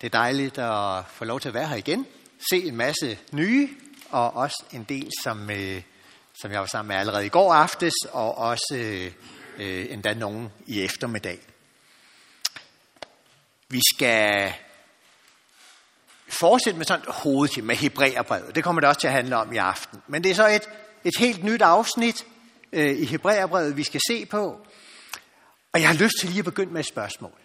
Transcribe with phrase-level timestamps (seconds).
[0.00, 2.06] Det er dejligt at få lov til at være her igen.
[2.50, 3.68] Se en masse nye,
[4.10, 5.82] og også en del, som, øh,
[6.40, 8.74] som jeg var sammen med allerede i går aftes, og også
[9.58, 11.38] øh, endda nogen i eftermiddag.
[13.68, 14.52] Vi skal
[16.28, 17.04] fortsætte med sådan
[17.56, 18.54] et med Hebræerbrevet.
[18.54, 20.02] Det kommer det også til at handle om i aften.
[20.06, 20.68] Men det er så et,
[21.04, 22.26] et helt nyt afsnit
[22.72, 24.66] øh, i Hebræerbrevet, vi skal se på.
[25.72, 27.38] Og jeg har lyst til lige at begynde med et spørgsmål.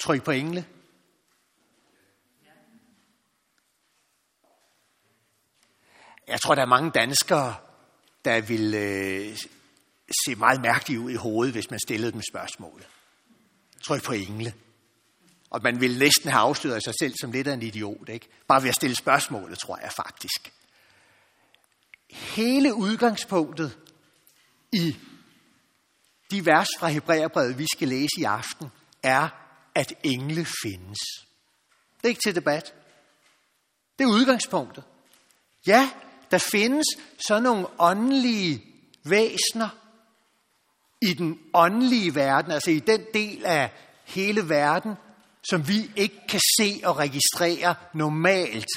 [0.00, 0.66] Tryk på engle.
[6.28, 7.56] Jeg tror, der er mange danskere,
[8.24, 9.36] der vil øh,
[10.26, 12.88] se meget mærkeligt ud i hovedet, hvis man stillede dem spørgsmålet.
[13.82, 14.54] Tror I på engle.
[15.50, 18.28] Og man vil næsten have afsløret sig selv som lidt af en idiot, ikke?
[18.48, 20.52] Bare ved at stille spørgsmålet, tror jeg faktisk.
[22.10, 23.78] Hele udgangspunktet
[24.72, 24.96] i
[26.30, 28.68] de vers fra Hebræerbrevet, vi skal læse i aften,
[29.02, 29.28] er,
[29.78, 30.98] at engle findes.
[31.96, 32.74] Det er ikke til debat.
[33.98, 34.84] Det er udgangspunktet.
[35.66, 35.90] Ja,
[36.30, 36.86] der findes
[37.28, 38.64] sådan nogle åndelige
[39.04, 39.68] væsener
[41.02, 43.72] i den åndelige verden, altså i den del af
[44.04, 44.94] hele verden,
[45.50, 48.68] som vi ikke kan se og registrere normalt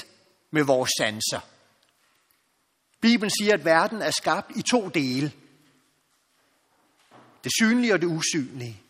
[0.50, 1.40] med vores sanser.
[3.00, 5.32] Bibelen siger, at verden er skabt i to dele.
[7.44, 8.82] Det synlige og det usynlige.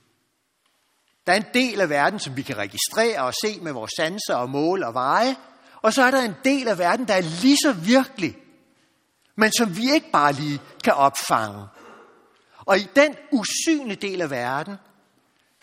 [1.27, 4.34] Der er en del af verden, som vi kan registrere og se med vores sanser
[4.34, 5.37] og mål og veje.
[5.83, 8.37] Og så er der en del af verden, der er lige så virkelig,
[9.37, 11.67] men som vi ikke bare lige kan opfange.
[12.59, 14.77] Og i den usynlige del af verden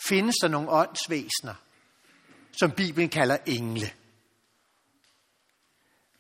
[0.08, 1.54] findes der nogle åndsvæsener,
[2.60, 3.92] som Bibelen kalder engle.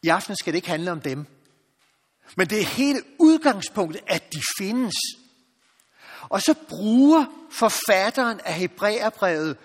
[0.04, 1.26] I aften skal det ikke handle om dem.
[2.38, 4.95] Men det er hele udgangspunktet, at de findes.
[6.30, 9.58] Og så bruger forfatteren af Hebræerbrevet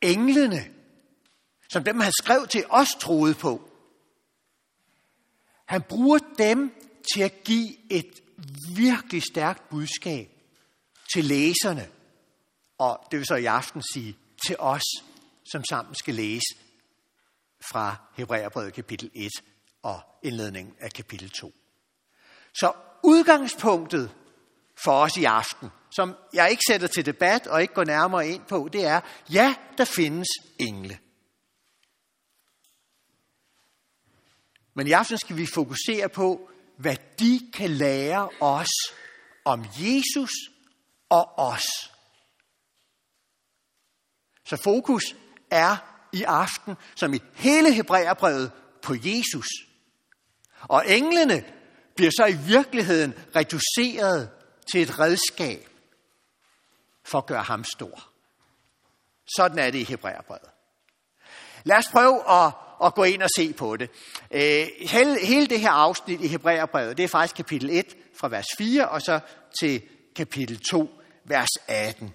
[0.00, 0.70] englene,
[1.72, 3.70] som dem han skrev til os troede på.
[5.66, 6.72] Han bruger dem
[7.14, 8.20] til at give et
[8.76, 10.30] virkelig stærkt budskab
[11.14, 11.88] til læserne.
[12.78, 14.16] Og det vil så i aften sige
[14.46, 14.82] til os,
[15.52, 16.56] som sammen skal læse
[17.70, 19.30] fra Hebræerbrevet kapitel 1
[19.82, 21.54] og indledningen af kapitel 2.
[22.54, 22.72] Så
[23.04, 24.14] udgangspunktet
[24.84, 28.42] for os i aften, som jeg ikke sætter til debat og ikke går nærmere ind
[28.44, 29.00] på, det er,
[29.32, 30.28] ja, der findes
[30.58, 30.98] engle.
[34.74, 38.94] Men i aften skal vi fokusere på, hvad de kan lære os
[39.44, 40.30] om Jesus
[41.08, 41.66] og os.
[44.44, 45.16] Så fokus
[45.50, 45.76] er
[46.12, 49.46] i aften, som i hele Hebræerbrevet, på Jesus.
[50.60, 51.44] Og englene
[51.96, 54.30] bliver så i virkeligheden reduceret
[54.72, 55.68] til et redskab
[57.08, 58.08] for at gøre ham stor.
[59.36, 60.50] Sådan er det i Hebræerbrevet.
[61.64, 62.52] Lad os prøve at,
[62.84, 63.90] at gå ind og se på det.
[64.30, 68.46] Øh, hele, hele det her afsnit i Hebræerbrevet, det er faktisk kapitel 1 fra vers
[68.58, 69.20] 4 og så
[69.60, 69.82] til
[70.16, 72.14] kapitel 2, vers 18.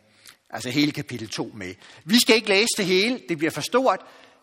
[0.49, 1.75] Altså hele kapitel 2 med.
[2.05, 3.99] Vi skal ikke læse det hele, det bliver for stort,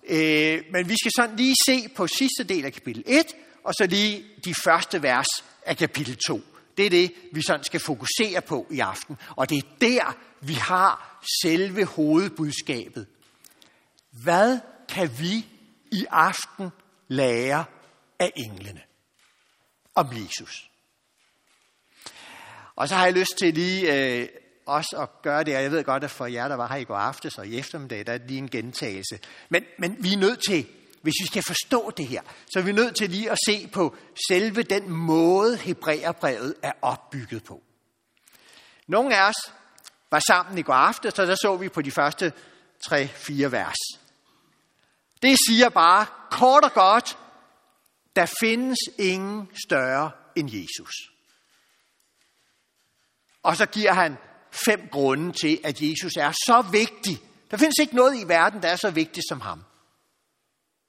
[0.09, 3.27] øh, men vi skal sådan lige se på sidste del af kapitel 1,
[3.65, 5.29] og så lige de første vers
[5.67, 6.41] af kapitel 2.
[6.77, 9.17] Det er det, vi sådan skal fokusere på i aften.
[9.37, 13.07] Og det er der, vi har selve hovedbudskabet.
[14.11, 14.59] Hvad
[14.89, 15.47] kan vi
[15.93, 16.71] i aften
[17.09, 17.65] lære
[18.19, 18.81] af englene
[19.95, 20.71] om Jesus?
[22.77, 24.29] Og så har jeg lyst til lige øh,
[24.67, 26.85] også at gøre det, og jeg ved godt, at for jer, der var her i
[26.85, 29.19] går aftes og i eftermiddag, der er lige en gentagelse.
[29.49, 30.67] Men, men vi er nødt til,
[31.03, 32.23] hvis vi skal forstå det her,
[32.53, 33.97] så er vi nødt til lige at se på
[34.29, 37.63] selve den måde, Hebræerbrevet er opbygget på.
[38.87, 39.53] Nogle af os
[40.11, 42.33] var sammen i går aftes, så der så vi på de første
[42.87, 43.77] 3-4 vers.
[45.23, 47.19] Det siger bare kort og godt,
[48.17, 50.95] der findes ingen større end Jesus.
[53.43, 54.17] Og så giver han
[54.51, 57.19] fem grunde til, at Jesus er så vigtig.
[57.51, 59.65] Der findes ikke noget i verden, der er så vigtigt som ham.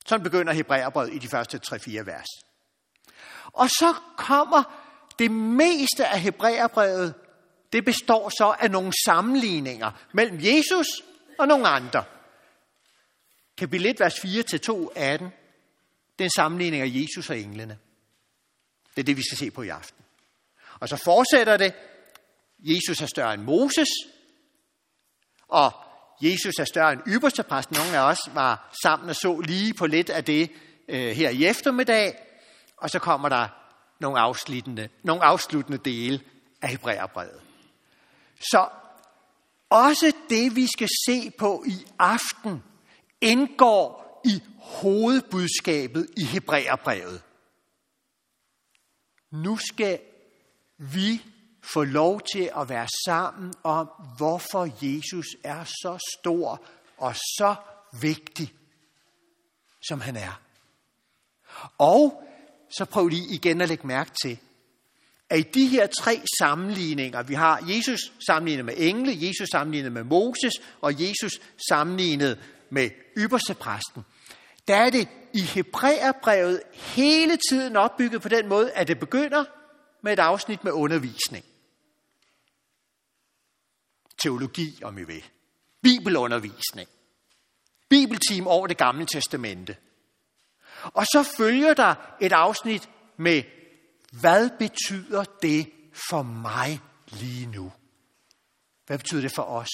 [0.05, 2.27] Sådan begynder Hebræerbrevet i de første 3-4 vers.
[3.45, 4.63] Og så kommer
[5.19, 7.13] det meste af Hebræerbrevet,
[7.73, 10.87] det består så af nogle sammenligninger mellem Jesus
[11.39, 12.03] og nogle andre.
[13.57, 15.27] Kapitel 1, vers 4-2, 18.
[16.19, 17.79] Det er en sammenligning af Jesus og englene.
[18.95, 20.05] Det er det, vi skal se på i aften.
[20.79, 21.73] Og så fortsætter det.
[22.59, 23.89] Jesus er større end Moses.
[25.47, 25.71] Og
[26.21, 27.71] Jesus er større end ypperste præst.
[27.71, 30.51] Nogle af os var sammen og så lige på lidt af det
[30.89, 32.15] øh, her i eftermiddag.
[32.77, 33.47] Og så kommer der
[33.99, 36.21] nogle afsluttende, nogle afsluttende dele
[36.61, 37.41] af Hebræerbrevet.
[38.39, 38.69] Så
[39.69, 42.63] også det, vi skal se på i aften,
[43.21, 47.21] indgår i hovedbudskabet i Hebræerbrevet.
[49.31, 49.99] Nu skal
[50.77, 51.21] vi
[51.61, 56.61] få lov til at være sammen om, hvorfor Jesus er så stor
[56.97, 57.55] og så
[58.01, 58.53] vigtig,
[59.87, 60.41] som han er.
[61.77, 62.23] Og
[62.69, 64.39] så prøv lige igen at lægge mærke til,
[65.29, 70.03] at i de her tre sammenligninger, vi har Jesus sammenlignet med engle, Jesus sammenlignet med
[70.03, 71.31] Moses, og Jesus
[71.69, 74.05] sammenlignet med ypperstepræsten,
[74.67, 79.43] der er det i Hebræerbrevet hele tiden opbygget på den måde, at det begynder
[80.01, 81.45] med et afsnit med undervisning.
[84.23, 85.23] Teologi, om I vil.
[85.81, 86.89] Bibelundervisning.
[87.89, 89.77] Bibelteam over det gamle testamente.
[90.83, 93.43] Og så følger der et afsnit med,
[94.11, 95.71] hvad betyder det
[96.09, 97.71] for mig lige nu?
[98.85, 99.69] Hvad betyder det for os?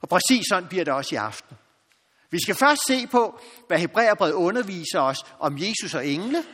[0.00, 1.56] Og præcis sådan bliver det også i aften.
[2.30, 6.44] Vi skal først se på, hvad Hebræerbrevet underviser os om Jesus og engle.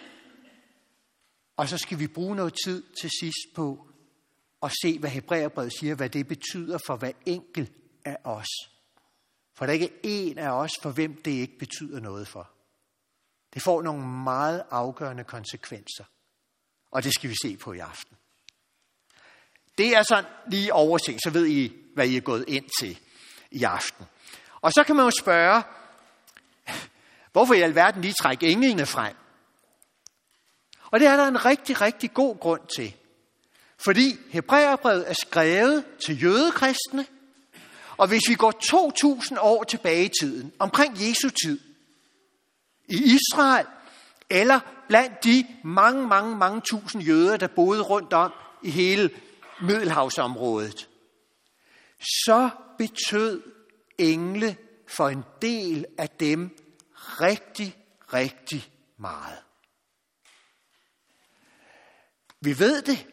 [1.56, 3.88] Og så skal vi bruge noget tid til sidst på
[4.66, 7.72] at se, hvad Hebræerbrevet siger, hvad det betyder for hver enkelt
[8.04, 8.48] af os.
[9.54, 12.50] For der er ikke en af os, for hvem det ikke betyder noget for.
[13.54, 16.04] Det får nogle meget afgørende konsekvenser.
[16.90, 18.16] Og det skal vi se på i aften.
[19.78, 22.98] Det er sådan lige overset, så ved I, hvad I er gået ind til
[23.50, 24.06] i aften.
[24.60, 25.62] Og så kan man jo spørge,
[27.32, 29.16] hvorfor i alverden lige trække englene frem?
[30.90, 32.96] Og det er der en rigtig, rigtig god grund til.
[33.78, 37.06] Fordi Hebræerbrevet er skrevet til jødekristne,
[37.96, 41.60] og hvis vi går 2000 år tilbage i tiden, omkring Jesu tid,
[42.88, 43.66] i Israel,
[44.30, 48.32] eller blandt de mange, mange, mange tusind jøder, der boede rundt om
[48.62, 49.10] i hele
[49.60, 50.88] Middelhavsområdet,
[52.00, 53.42] så betød
[53.98, 54.56] engle
[54.88, 56.56] for en del af dem
[56.96, 57.76] rigtig,
[58.12, 59.38] rigtig meget.
[62.40, 63.06] Vi ved det,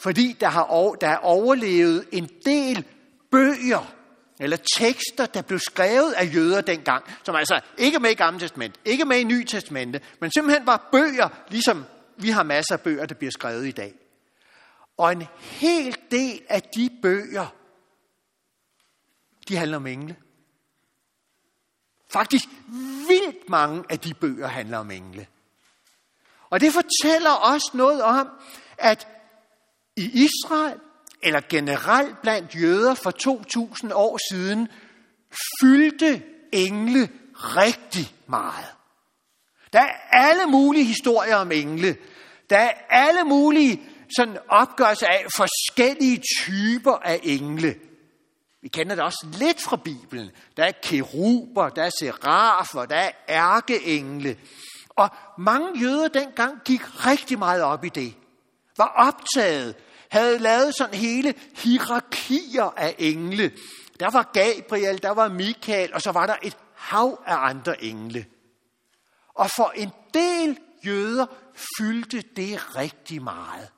[0.00, 2.84] fordi der, har, der er overlevet en del
[3.30, 3.94] bøger
[4.40, 8.80] eller tekster, der blev skrevet af jøder dengang, som altså ikke med i Gamle Testament,
[8.84, 11.84] ikke med i Nye Testamente, men simpelthen var bøger, ligesom
[12.16, 13.94] vi har masser af bøger, der bliver skrevet i dag.
[14.96, 17.46] Og en hel del af de bøger,
[19.48, 20.16] de handler om engle.
[22.12, 22.44] Faktisk
[23.08, 25.26] vildt mange af de bøger handler om engle.
[26.50, 28.28] Og det fortæller os noget om,
[28.78, 29.08] at
[29.96, 30.78] i Israel,
[31.22, 34.68] eller generelt blandt jøder for 2000 år siden,
[35.60, 36.22] fyldte
[36.52, 38.66] engle rigtig meget.
[39.72, 41.96] Der er alle mulige historier om engle.
[42.50, 43.82] Der er alle mulige
[44.16, 47.74] sådan opgørelser af forskellige typer af engle.
[48.62, 50.30] Vi kender det også lidt fra Bibelen.
[50.56, 54.38] Der er keruber, der er serafer, der er ærkeengle.
[54.88, 55.08] Og
[55.38, 58.14] mange jøder dengang gik rigtig meget op i det.
[58.76, 59.76] Var optaget
[60.10, 63.52] havde lavet sådan hele hierarkier af engle.
[64.00, 68.26] Der var Gabriel, der var Michael, og så var der et hav af andre engle.
[69.34, 71.26] Og for en del jøder
[71.78, 73.72] fyldte det rigtig meget.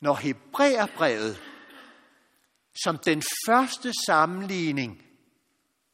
[0.00, 1.42] Når Hebræerbrevet
[2.84, 5.02] som den første sammenligning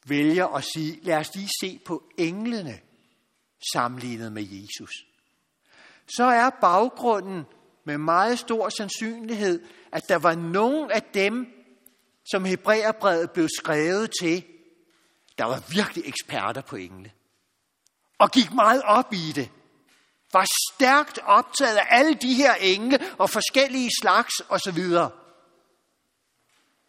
[0.06, 2.80] vælger at sige, lad os lige se på englene
[3.72, 4.90] sammenlignet med Jesus,
[6.16, 7.46] så er baggrunden
[7.84, 11.46] med meget stor sandsynlighed, at der var nogen af dem,
[12.30, 14.44] som Hebræerbrevet blev skrevet til,
[15.38, 17.12] der var virkelig eksperter på engle.
[18.18, 19.50] Og gik meget op i det.
[20.32, 24.78] Var stærkt optaget af alle de her engle og forskellige slags osv.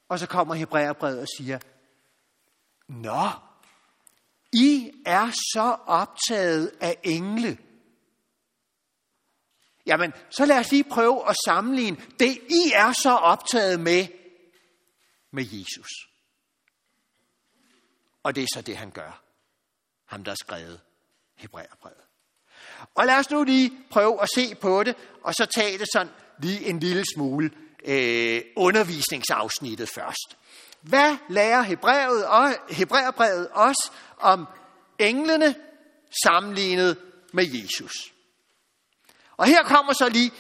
[0.09, 1.59] Og så kommer Hebræerbrevet og siger,
[2.87, 3.29] Nå,
[4.53, 7.57] I er så optaget af engle,
[9.85, 14.07] Jamen, så lad os lige prøve at sammenligne det, I er så optaget med,
[15.31, 15.89] med Jesus.
[18.23, 19.23] Og det er så det, han gør.
[20.05, 20.79] Ham, der har skrevet
[21.35, 21.97] Hebræerbrevet.
[22.95, 26.13] Og lad os nu lige prøve at se på det, og så tage det sådan
[26.39, 27.51] lige en lille smule
[27.85, 30.37] øh, undervisningsafsnittet først.
[30.81, 34.47] Hvad lærer Hebræerbrevet, og, Hebræerbrevet os om
[34.99, 35.55] englene
[36.23, 36.97] sammenlignet
[37.33, 38.12] med Jesus?
[39.37, 40.31] Og her kommer så lige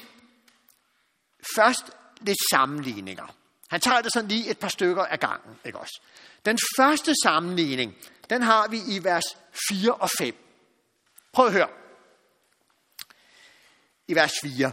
[1.55, 3.35] først lidt sammenligninger.
[3.67, 6.01] Han tager det sådan lige et par stykker af gangen, ikke også?
[6.45, 7.95] Den første sammenligning,
[8.29, 9.23] den har vi i vers
[9.69, 10.35] 4 og 5.
[11.33, 11.69] Prøv at høre.
[14.07, 14.71] I vers 4.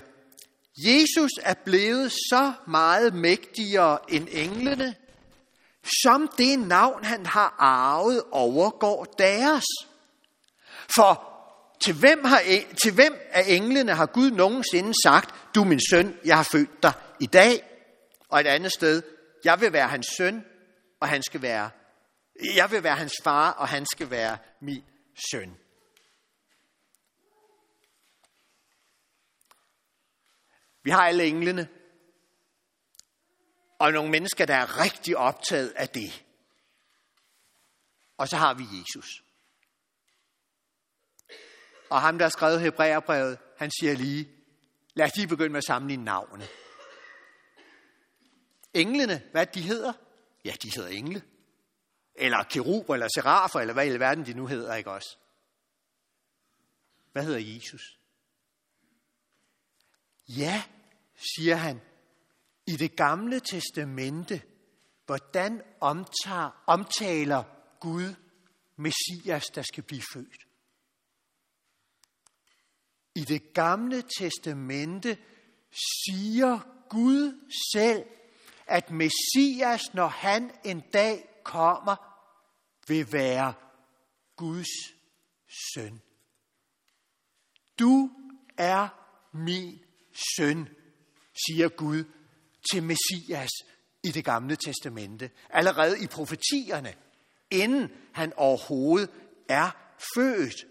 [0.79, 4.95] Jesus er blevet så meget mægtigere end englene,
[6.03, 9.65] som det navn, han har arvet, overgår deres.
[10.95, 11.30] For
[11.81, 12.43] til hvem, har,
[12.83, 16.93] til hvem af englene har Gud nogensinde sagt, du min søn, jeg har født dig
[17.21, 17.63] i dag?
[18.29, 19.03] Og et andet sted,
[19.45, 20.45] jeg vil være hans søn,
[21.01, 21.71] og han skal være,
[22.55, 24.85] jeg vil være hans far, og han skal være min
[25.31, 25.57] søn.
[30.83, 31.69] Vi har alle englene,
[33.79, 36.25] og nogle mennesker, der er rigtig optaget af det.
[38.17, 39.25] Og så har vi Jesus.
[41.91, 44.31] Og ham, der har skrevet Hebræerbrevet, han siger lige,
[44.95, 46.49] lad os lige begynde med at sammenligne navne.
[48.75, 49.93] Englene, hvad de hedder?
[50.45, 51.23] Ja, de hedder engle.
[52.15, 55.17] Eller keruber, eller serafer, eller hvad i verden de nu hedder, ikke også?
[57.13, 57.99] Hvad hedder Jesus?
[60.29, 60.63] Ja,
[61.37, 61.81] siger han,
[62.67, 64.43] i det gamle testamente,
[65.07, 67.45] hvordan omtager, omtaler
[67.81, 68.15] Gud
[68.77, 70.50] Messias, der skal blive født.
[73.15, 75.19] I det gamle testamente
[75.73, 77.41] siger Gud
[77.75, 78.05] selv,
[78.67, 81.97] at Messias, når han en dag kommer,
[82.89, 83.55] vil være
[84.37, 84.95] Guds
[85.75, 86.01] søn.
[87.79, 88.11] Du
[88.59, 88.89] er
[89.33, 89.79] min
[90.37, 90.69] søn,
[91.47, 92.05] siger Gud
[92.73, 93.51] til Messias
[94.03, 95.31] i det gamle testamente.
[95.51, 96.95] Allerede i profetierne,
[97.51, 99.11] inden han overhovedet
[99.49, 99.71] er
[100.17, 100.67] født.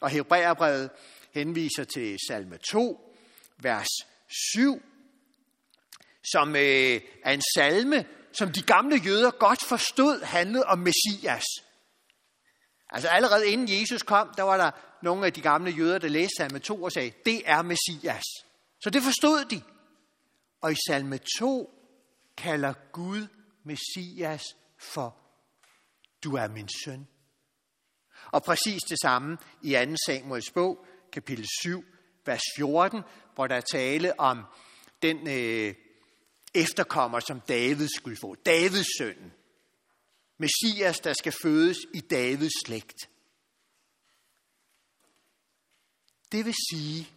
[0.00, 0.90] Og Hebræerbrevet
[1.36, 3.14] henviser til salme 2,
[3.58, 3.88] vers
[4.52, 4.82] 7,
[6.32, 11.44] som øh, er en salme, som de gamle jøder godt forstod handlede om Messias.
[12.90, 14.70] Altså allerede inden Jesus kom, der var der
[15.02, 18.24] nogle af de gamle jøder, der læste salme 2 og sagde, det er Messias.
[18.82, 19.62] Så det forstod de.
[20.60, 21.70] Og i salme 2
[22.36, 23.26] kalder Gud
[23.64, 24.42] Messias
[24.78, 25.16] for,
[26.24, 27.06] du er min søn.
[28.32, 29.96] Og præcis det samme i 2.
[30.06, 31.84] Samuels bog, kapitel 7,
[32.26, 33.02] vers 14,
[33.34, 34.44] hvor der er tale om
[35.02, 35.74] den øh,
[36.54, 38.34] efterkommer, som David skulle få.
[38.34, 39.32] Davids søn.
[40.38, 43.10] Messias, der skal fødes i Davids slægt.
[46.32, 47.08] Det vil sige,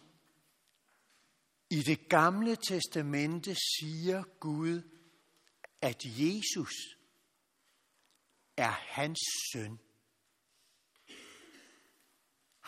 [1.70, 4.82] i det gamle testamente siger Gud,
[5.80, 6.74] at Jesus
[8.56, 9.20] er hans
[9.52, 9.78] søn.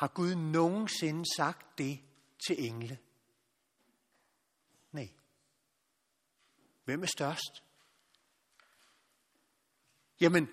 [0.03, 2.01] Har Gud nogensinde sagt det
[2.47, 2.99] til engle?
[4.93, 5.09] Nej.
[6.85, 7.63] Hvem er størst?
[10.21, 10.49] Jamen,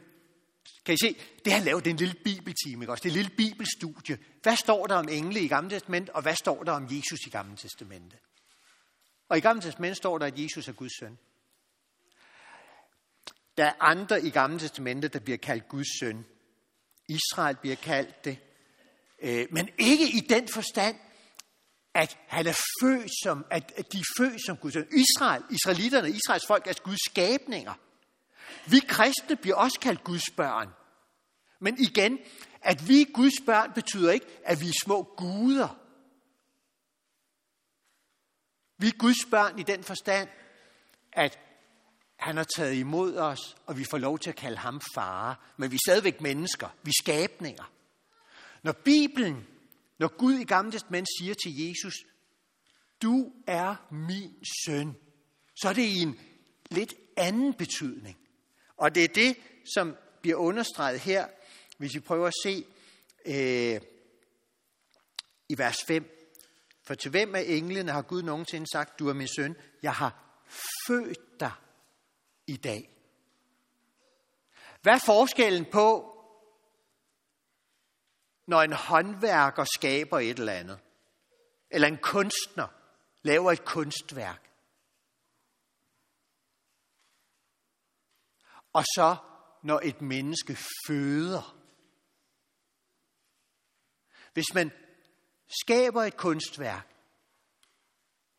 [0.86, 3.02] kan I se, det har lavet, det en lille bibeltime, ikke også?
[3.02, 4.20] Det er en lille bibelstudie.
[4.42, 7.30] Hvad står der om engle i Gamle Testament, og hvad står der om Jesus i
[7.30, 8.18] Gamle Testamente?
[9.30, 11.18] Og i Gamle Testament står der, at Jesus er Guds søn.
[13.58, 16.26] Der er andre i Gamle Testamentet, der bliver kaldt Guds søn.
[17.08, 18.40] Israel bliver kaldt det.
[19.22, 20.96] Øh, men ikke i den forstand,
[21.94, 24.76] at han er født som, at, de er født som Guds.
[24.76, 27.74] Israel, israelitterne, Israels folk er Guds skabninger.
[28.66, 30.70] Vi kristne bliver også kaldt Guds børn.
[31.60, 32.20] Men igen,
[32.62, 35.80] at vi er Guds børn betyder ikke, at vi er små guder.
[38.78, 40.30] Vi er Guds børn i den forstand,
[41.14, 41.40] at
[42.16, 45.54] han har taget imod os, og vi får lov til at kalde ham far.
[45.58, 46.68] Men vi er stadigvæk mennesker.
[46.84, 47.72] Vi er skabninger.
[48.64, 49.48] Når Bibelen,
[49.98, 51.94] når Gud i Gamle Testament siger til Jesus,
[53.02, 54.96] du er min søn,
[55.62, 56.20] så er det i en
[56.72, 58.18] lidt anden betydning.
[58.78, 59.38] Og det er det,
[59.74, 61.28] som bliver understreget her,
[61.78, 62.66] hvis vi prøver at se
[63.26, 63.82] øh,
[65.50, 66.16] i vers 5.
[66.84, 70.42] For til hvem af englene har Gud nogensinde sagt, du er min søn, jeg har
[70.88, 71.52] født dig
[72.48, 72.90] i dag.
[74.82, 76.16] Hvad er forskellen på,
[78.50, 80.80] når en håndværker skaber et eller andet,
[81.72, 82.68] eller en kunstner
[83.24, 84.52] laver et kunstværk,
[88.74, 89.16] og så
[89.64, 91.56] når et menneske føder.
[94.34, 94.72] Hvis man
[95.62, 96.96] skaber et kunstværk,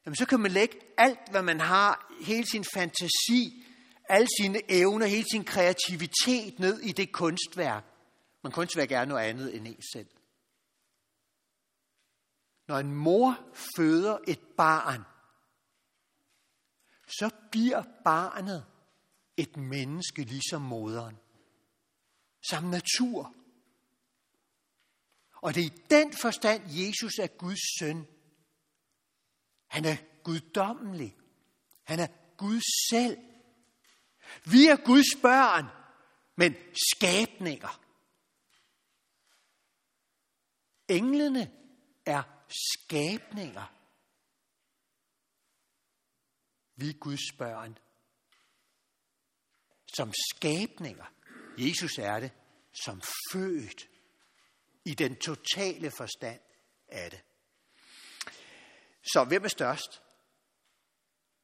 [0.06, 3.64] jamen så kan man lægge alt, hvad man har, hele sin fantasi,
[4.08, 7.89] alle sine evner, hele sin kreativitet ned i det kunstværk.
[8.42, 10.08] Man Men kunstværk gerne noget andet end en selv.
[12.68, 13.38] Når en mor
[13.76, 15.04] føder et barn,
[17.06, 18.66] så bliver barnet
[19.36, 21.18] et menneske ligesom moderen.
[22.50, 23.34] Samme natur.
[25.32, 28.06] Og det er i den forstand, Jesus er Guds søn.
[29.66, 31.16] Han er guddommelig.
[31.82, 32.06] Han er
[32.36, 33.18] Gud selv.
[34.44, 35.66] Vi er Guds børn,
[36.36, 36.54] men
[36.90, 37.80] skabninger.
[40.90, 41.50] Englene
[42.06, 43.74] er skabninger.
[46.76, 47.78] Vi er Guds børn.
[49.96, 51.06] Som skabninger.
[51.58, 52.32] Jesus er det
[52.84, 53.88] som født
[54.84, 56.40] i den totale forstand
[56.88, 57.24] af det.
[59.02, 60.02] Så hvem er størst?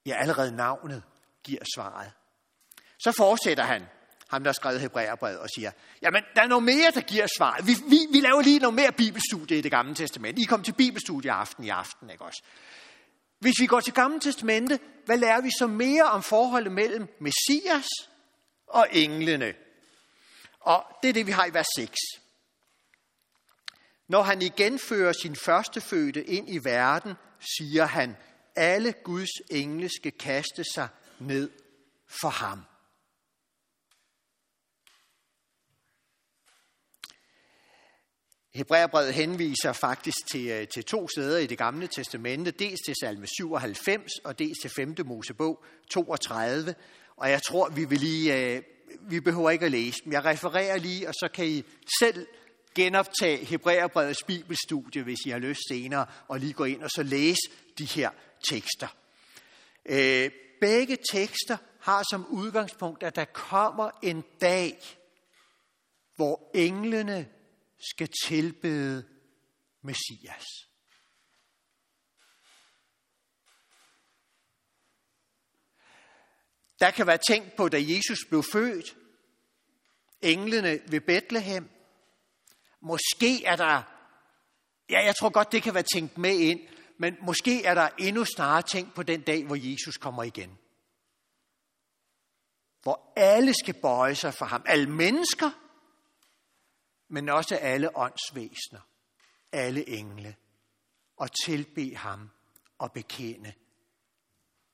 [0.06, 1.02] Ja, allerede navnet
[1.44, 2.12] giver svaret.
[2.98, 3.86] Så fortsætter han,
[4.28, 5.70] ham der har skrevet Hebræerbrevet, og siger,
[6.02, 7.66] jamen, der er noget mere, der giver svaret.
[7.66, 10.38] Vi, vi, vi laver lige noget mere bibelstudie i det gamle testament.
[10.38, 12.42] I kom til bibelstudie aften i aften, ikke også?
[13.38, 17.86] Hvis vi går til gamle testamente, hvad lærer vi så mere om forholdet mellem Messias
[18.66, 19.54] og englene?
[20.60, 21.96] Og det er det, vi har i vers 6.
[24.08, 27.14] Når han igen fører sin førstefødte ind i verden,
[27.58, 28.16] siger han,
[28.56, 31.50] alle Guds engle skal kaste sig ned
[32.20, 32.64] for ham.
[38.56, 43.26] Hebræerbrevet henviser faktisk til, øh, til to steder i det gamle testamente, dels til salme
[43.26, 44.94] 97 og dels til 5.
[45.04, 46.74] Mosebog 32.
[47.16, 48.62] Og jeg tror, vi vil lige, øh,
[49.00, 50.12] vi behøver ikke at læse dem.
[50.12, 51.64] Jeg refererer lige, og så kan I
[52.00, 52.26] selv
[52.74, 57.50] genoptage Hebræerbrevets bibelstudie, hvis I har lyst senere, og lige gå ind og så læse
[57.78, 58.10] de her
[58.50, 58.88] tekster.
[59.86, 64.78] Øh, begge tekster har som udgangspunkt, at der kommer en dag,
[66.16, 67.28] hvor englene
[67.78, 69.08] skal tilbede
[69.82, 70.44] Messias.
[76.80, 78.96] Der kan være tænkt på, da Jesus blev født,
[80.22, 81.70] englene ved Bethlehem.
[82.80, 83.82] Måske er der,
[84.90, 86.60] ja, jeg tror godt, det kan være tænkt med ind,
[86.98, 90.58] men måske er der endnu snarere tænkt på den dag, hvor Jesus kommer igen.
[92.82, 94.62] Hvor alle skal bøje sig for ham.
[94.66, 95.50] Alle mennesker,
[97.08, 98.80] men også alle åndsvæsener,
[99.52, 100.36] alle engle,
[101.16, 102.30] og tilbe ham
[102.78, 103.54] og bekende.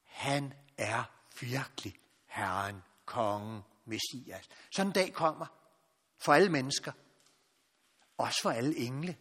[0.05, 1.05] Han er
[1.41, 4.49] virkelig Herren, kongen, Messias.
[4.75, 5.47] Sådan en dag kommer
[6.19, 6.93] for alle mennesker,
[8.17, 9.19] også for alle engle,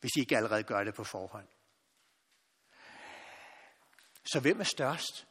[0.00, 1.48] hvis I ikke allerede gør det på forhånd.
[4.24, 5.27] Så hvem er størst?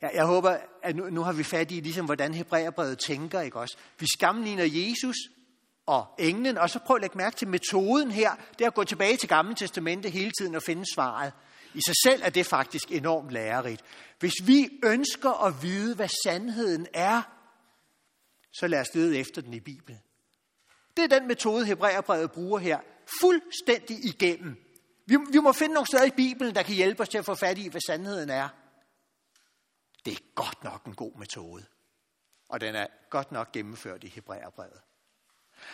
[0.00, 3.58] Jeg, jeg håber, at nu, nu har vi fat i, ligesom, hvordan Hebræerbrevet tænker, ikke
[3.58, 3.76] også?
[3.98, 5.16] Vi sammenligner Jesus
[5.86, 8.30] og englen, og så prøv at lægge mærke til metoden her.
[8.58, 11.32] Det er at gå tilbage til Gamle Testamente hele tiden og finde svaret.
[11.74, 13.82] I sig selv er det faktisk enormt lærerigt.
[14.18, 17.22] Hvis vi ønsker at vide, hvad sandheden er,
[18.52, 20.00] så lad os lede efter den i Bibelen.
[20.96, 22.78] Det er den metode, Hebræerbrevet bruger her.
[23.20, 24.56] Fuldstændig igennem.
[25.06, 27.34] Vi, vi må finde nogle steder i Bibelen, der kan hjælpe os til at få
[27.34, 28.48] fat i, hvad sandheden er.
[30.06, 31.66] Det er godt nok en god metode.
[32.48, 34.80] Og den er godt nok gennemført i Hebræerbrevet.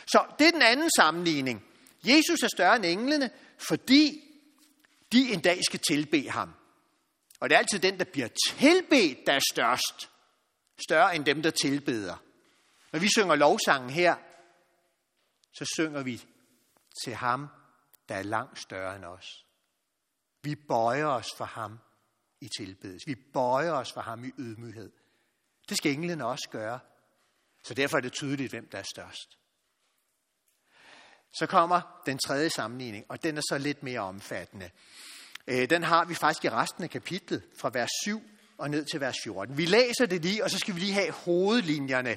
[0.06, 1.64] Så det er den anden sammenligning.
[2.04, 3.30] Jesus er større end englene,
[3.68, 4.20] fordi
[5.12, 6.54] de en dag skal tilbe ham.
[7.40, 10.10] Og det er altid den, der bliver tilbedt, der er størst.
[10.88, 12.16] Større end dem, der tilbeder.
[12.92, 14.16] Når vi synger lovsangen her,
[15.52, 16.24] så synger vi
[17.04, 17.48] til ham,
[18.08, 19.46] der er langt større end os.
[20.42, 21.78] Vi bøjer os for ham
[22.42, 23.06] i tilbedelse.
[23.06, 24.90] Vi bøjer os for ham i ydmyghed.
[25.68, 26.78] Det skal englene også gøre.
[27.64, 29.38] Så derfor er det tydeligt, hvem der er størst.
[31.32, 34.70] Så kommer den tredje sammenligning, og den er så lidt mere omfattende.
[35.46, 38.22] Øh, den har vi faktisk i resten af kapitlet, fra vers 7
[38.58, 39.56] og ned til vers 14.
[39.56, 42.16] Vi læser det lige, og så skal vi lige have hovedlinjerne,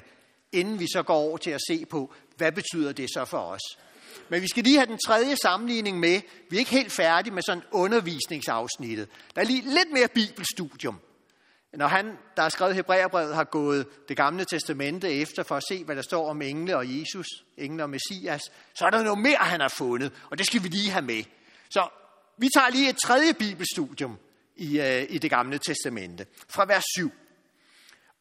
[0.52, 3.78] inden vi så går over til at se på, hvad betyder det så for os.
[4.28, 6.20] Men vi skal lige have den tredje sammenligning med.
[6.50, 9.08] Vi er ikke helt færdige med sådan undervisningsafsnittet.
[9.34, 11.00] Der er lige lidt mere bibelstudium.
[11.72, 15.84] Når han, der har skrevet Hebræerbrevet, har gået det gamle testamente efter for at se,
[15.84, 17.26] hvad der står om engle og Jesus,
[17.56, 18.42] engle og Messias,
[18.74, 21.22] så er der noget mere, han har fundet, og det skal vi lige have med.
[21.70, 21.88] Så
[22.38, 24.18] vi tager lige et tredje bibelstudium
[24.56, 27.12] i, øh, i det gamle testamente, fra vers 7.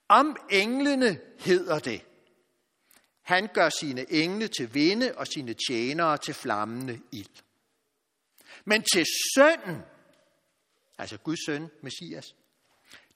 [0.10, 2.02] Om englene hedder det,
[3.26, 7.44] han gør sine engle til vinde og sine tjenere til flammende ild.
[8.66, 9.82] Men til sønnen,
[10.98, 12.26] altså Guds søn, Messias,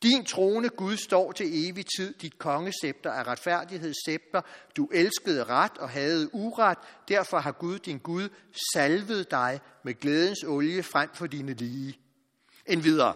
[0.04, 2.14] din trone, Gud, står til evig tid.
[2.14, 4.42] Dit kongescepter er retfærdighedsscepter.
[4.78, 6.78] Du elskede ret og havde uret.
[7.08, 8.30] Derfor har Gud, din Gud,
[8.74, 12.00] salvet dig med glædens olie frem for dine lige.
[12.66, 13.16] En videre.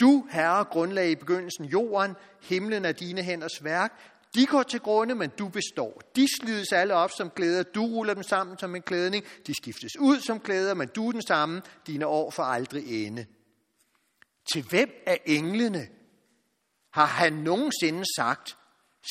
[0.00, 2.16] Du, Herre, grundlag i begyndelsen jorden.
[2.40, 4.11] Himlen er dine hænders værk.
[4.34, 6.00] De går til grunde, men du består.
[6.16, 9.24] De slides alle op som klæder, du ruller dem sammen som en klædning.
[9.46, 11.62] De skiftes ud som klæder, men du er den samme.
[11.86, 13.26] Dine år får aldrig ende.
[14.52, 15.88] Til hvem af englene
[16.90, 18.56] har han nogensinde sagt,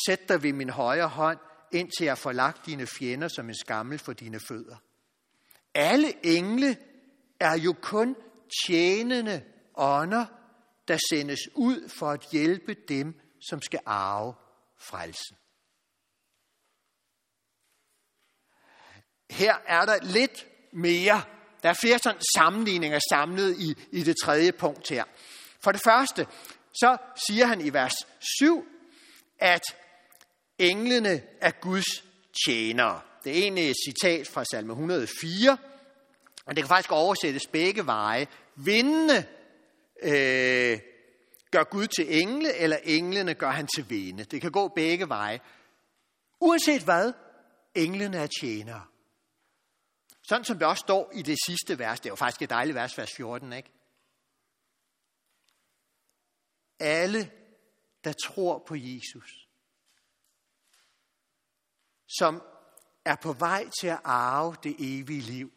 [0.05, 1.39] sæt dig ved min højre hånd,
[1.71, 4.75] indtil jeg får lagt dine fjender som en skammel for dine fødder.
[5.75, 6.77] Alle engle
[7.39, 8.15] er jo kun
[8.65, 9.43] tjenende
[9.75, 10.25] ånder,
[10.87, 14.33] der sendes ud for at hjælpe dem, som skal arve
[14.81, 15.37] frelsen.
[19.31, 21.23] Her er der lidt mere.
[21.63, 25.03] Der er flere sådan sammenligninger samlet i, i det tredje punkt her.
[25.63, 26.27] For det første,
[26.73, 27.93] så siger han i vers
[28.39, 28.65] 7,
[29.39, 29.61] at
[30.57, 32.03] englene er Guds
[32.45, 33.01] tjenere.
[33.23, 35.57] Det er egentlig et citat fra salme 104,
[36.45, 38.27] og det kan faktisk oversættes begge veje.
[38.55, 39.27] Vindene
[40.03, 40.79] øh,
[41.51, 44.23] gør Gud til engle, eller englene gør han til vene.
[44.23, 45.39] Det kan gå begge veje.
[46.39, 47.13] Uanset hvad,
[47.75, 48.85] englene er tjenere.
[50.23, 51.99] Sådan som det også står i det sidste vers.
[51.99, 53.71] Det er jo faktisk et dejligt vers, vers 14, ikke?
[56.79, 57.31] Alle,
[58.03, 59.47] der tror på Jesus,
[62.07, 62.41] som
[63.05, 65.51] er på vej til at arve det evige liv,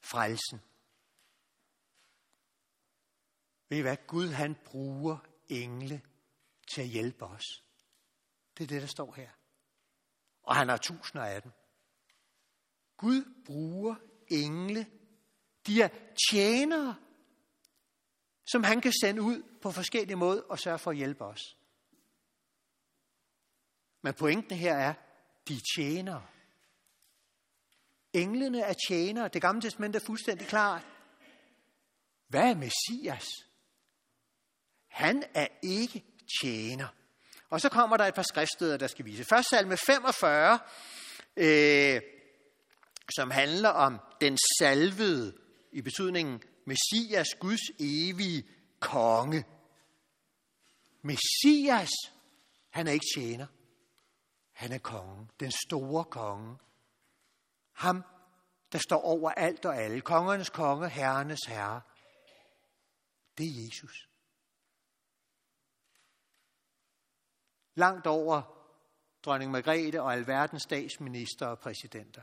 [0.00, 0.60] frelsen.
[3.68, 3.96] Ved I hvad?
[4.06, 6.02] Gud han bruger engle
[6.70, 7.64] til at hjælpe os.
[8.58, 9.30] Det er det, der står her.
[10.42, 11.52] Og han har tusinder af dem.
[12.96, 13.94] Gud bruger
[14.28, 14.86] engle.
[15.66, 15.88] De er
[16.30, 16.96] tjenere,
[18.46, 21.58] som han kan sende ud på forskellige måder og sørge for at hjælpe os.
[24.02, 24.94] Men pointen her er,
[25.48, 26.26] de tjenere.
[28.12, 29.28] Englene er tjenere.
[29.28, 30.86] Det gamle testament er fuldstændig klart.
[32.28, 33.47] Hvad er Messias?
[34.88, 36.04] Han er ikke
[36.40, 36.88] tjener.
[37.50, 39.24] Og så kommer der et par skriftsteder, der skal vise.
[39.24, 40.58] Først salme 45,
[41.36, 42.00] øh,
[43.16, 45.34] som handler om den salvede,
[45.72, 48.48] i betydningen Messias, Guds evige
[48.80, 49.44] konge.
[51.02, 51.90] Messias,
[52.70, 53.46] han er ikke tjener.
[54.52, 56.56] Han er kongen, den store konge.
[57.72, 58.04] Ham,
[58.72, 60.00] der står over alt og alle.
[60.00, 61.80] Kongernes konge, herrenes herre.
[63.38, 64.07] Det er Jesus.
[67.78, 68.42] Langt over
[69.24, 72.22] dronning Margrethe og alverdens statsminister og præsidenter.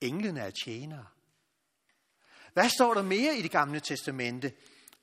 [0.00, 1.06] Englene er tjenere.
[2.52, 4.52] Hvad står der mere i det gamle testamente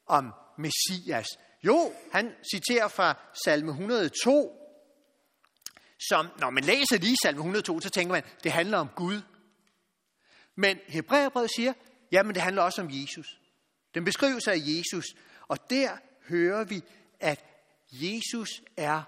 [0.06, 1.28] om Messias?
[1.64, 4.54] Jo, han citerer fra salme 102,
[6.10, 9.22] som når man læser lige salme 102, så tænker man, det handler om Gud.
[10.56, 11.74] Men Hebræerbrevet siger,
[12.12, 13.40] jamen det handler også om Jesus.
[13.94, 15.06] Den beskriver af Jesus,
[15.48, 15.98] og der
[16.30, 16.84] hører vi,
[17.20, 17.47] at
[17.92, 19.04] Jesus er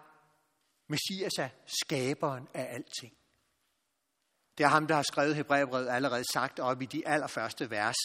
[0.89, 3.13] Messias er skaberen af alting.
[4.57, 7.95] Det er ham, der har skrevet Hebræerbrevet allerede sagt op i de allerførste vers,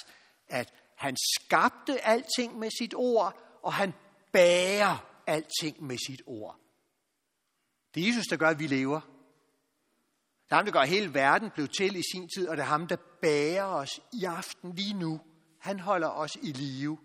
[0.48, 3.92] at han skabte alting med sit ord, og han
[4.32, 6.60] bærer alting med sit ord.
[7.94, 9.00] Det er Jesus, der gør, at vi lever.
[10.44, 12.62] Det er ham, der gør, at hele verden blev til i sin tid, og det
[12.62, 15.20] er ham, der bærer os i aften lige nu.
[15.60, 16.98] Han holder os i live.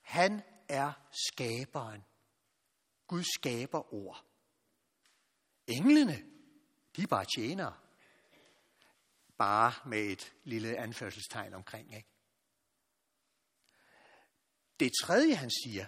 [0.00, 2.04] Han er skaberen.
[3.06, 4.24] Gud skaber ord.
[5.66, 6.24] Englene,
[6.96, 7.74] de er bare tjenere.
[9.38, 11.96] Bare med et lille anførselstegn omkring.
[11.96, 12.08] Ikke?
[14.80, 15.86] Det tredje, han siger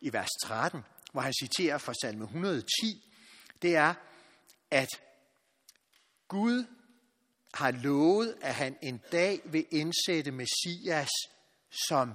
[0.00, 3.12] i vers 13, hvor han citerer fra salme 110,
[3.62, 3.94] det er,
[4.70, 4.88] at
[6.28, 6.64] Gud
[7.54, 11.10] har lovet, at han en dag vil indsætte Messias
[11.88, 12.14] som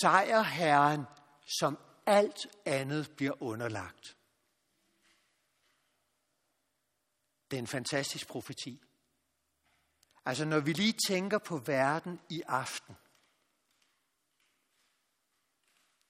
[0.00, 1.02] sejrherren,
[1.60, 4.16] som alt andet bliver underlagt.
[7.50, 8.82] Det er en fantastisk profeti.
[10.24, 12.96] Altså når vi lige tænker på verden i aften,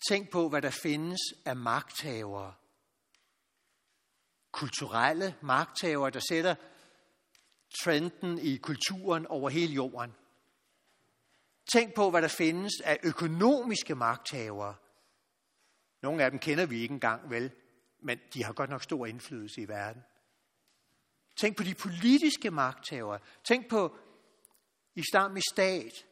[0.08, 2.54] Tænk på, hvad der findes af magthavere.
[4.52, 6.54] Kulturelle magthavere, der sætter
[7.82, 10.14] trenden i kulturen over hele jorden.
[11.72, 14.74] Tænk på, hvad der findes af økonomiske magthavere.
[16.06, 17.52] Nogle af dem kender vi ikke engang, vel?
[18.00, 20.02] Men de har godt nok stor indflydelse i verden.
[21.36, 23.18] Tænk på de politiske magthavere.
[23.44, 23.96] Tænk på
[24.94, 26.06] islamisk stat.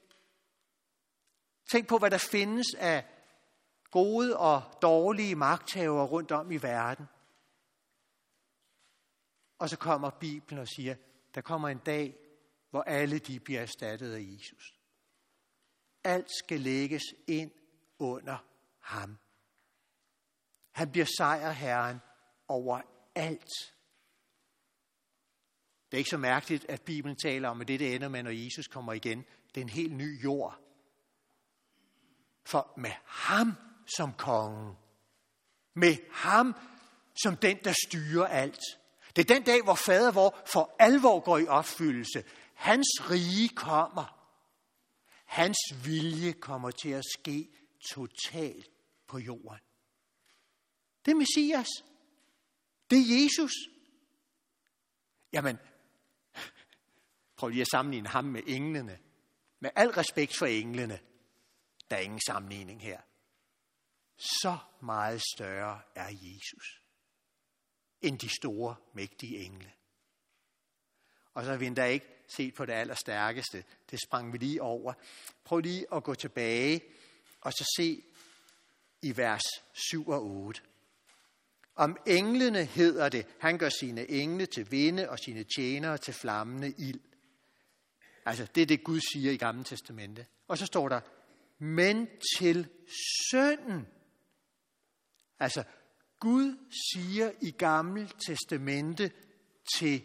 [1.70, 3.04] Tænk på, hvad der findes af
[3.90, 7.06] gode og dårlige magthavere rundt om i verden.
[9.58, 10.94] Og så kommer Bibelen og siger,
[11.34, 12.16] der kommer en dag,
[12.70, 14.74] hvor alle de bliver erstattet af Jesus.
[16.04, 17.50] Alt skal lægges ind
[17.98, 18.36] under
[18.80, 19.18] ham.
[20.74, 22.00] Han bliver sejrherren
[22.48, 22.80] over
[23.14, 23.50] alt.
[25.90, 28.30] Det er ikke så mærkeligt, at Bibelen taler om, at det, det ender med, når
[28.30, 30.60] Jesus kommer igen, det er en helt ny jord.
[32.44, 33.52] For med ham
[33.96, 34.76] som kongen,
[35.74, 36.54] med ham
[37.22, 38.60] som den, der styrer alt.
[39.16, 42.24] Det er den dag, hvor fader vor for alvor går i opfyldelse.
[42.54, 44.20] Hans rige kommer.
[45.24, 47.48] Hans vilje kommer til at ske
[47.90, 48.68] totalt
[49.06, 49.60] på jorden.
[51.04, 51.68] Det er Messias.
[52.90, 53.52] Det er Jesus.
[55.32, 55.58] Jamen,
[57.36, 58.98] prøv lige at sammenligne ham med englene.
[59.60, 61.00] Med al respekt for englene,
[61.90, 63.00] der er ingen sammenligning her.
[64.16, 66.82] Så meget større er Jesus
[68.00, 69.72] end de store, mægtige engle.
[71.34, 73.64] Og så har vi endda ikke set på det allerstærkeste.
[73.90, 74.92] Det sprang vi lige over.
[75.44, 76.84] Prøv lige at gå tilbage
[77.40, 78.02] og så se
[79.02, 80.60] i vers 7 og 8.
[81.74, 86.74] Om englene hedder det, han gør sine engle til vinde og sine tjenere til flammende
[86.78, 87.00] ild.
[88.24, 90.26] Altså, det er det, Gud siger i Gamle Testamente.
[90.48, 91.00] Og så står der,
[91.58, 92.08] men
[92.38, 92.68] til
[93.30, 93.86] sønnen.
[95.38, 95.64] Altså,
[96.20, 96.56] Gud
[96.92, 99.12] siger i Gamle Testamente
[99.76, 100.02] til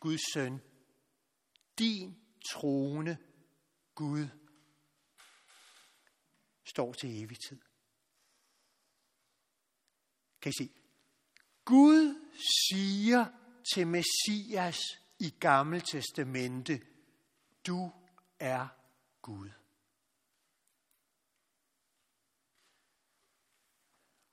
[0.00, 0.60] Guds søn,
[1.78, 2.16] din
[2.52, 3.18] trone
[3.94, 4.26] Gud
[6.64, 7.60] står til evig tid.
[10.40, 10.79] Kan I se?
[11.70, 12.14] Gud
[12.68, 13.26] siger
[13.74, 14.78] til Messias
[15.18, 16.80] i Gamle Testamente,
[17.66, 17.92] du
[18.38, 18.68] er
[19.22, 19.50] Gud.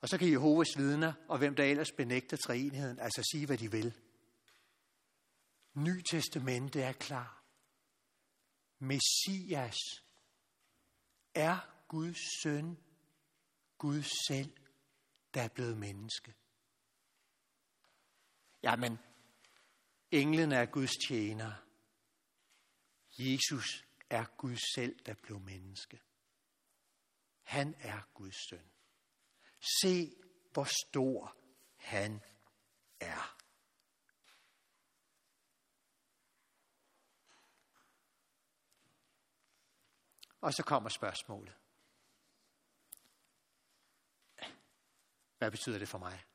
[0.00, 3.70] Og så kan Jehovas vidner, og hvem der ellers benægter treenigheden, altså sige, hvad de
[3.70, 3.94] vil.
[5.74, 7.44] Ny testamente er klar.
[8.78, 9.78] Messias
[11.34, 12.78] er Guds søn,
[13.78, 14.56] Gud selv,
[15.34, 16.34] der er blevet menneske.
[18.62, 18.98] Jamen,
[20.10, 21.52] englene er Guds tjener.
[23.18, 26.00] Jesus er Gud selv, der blev menneske.
[27.42, 28.70] Han er Guds søn.
[29.80, 30.16] Se,
[30.52, 31.36] hvor stor
[31.76, 32.20] han
[33.00, 33.38] er.
[40.40, 41.54] Og så kommer spørgsmålet.
[45.38, 46.27] Hvad betyder det for mig?